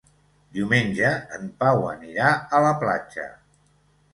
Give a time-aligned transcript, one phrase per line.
[0.59, 3.29] Diumenge en Pau anirà a la platja.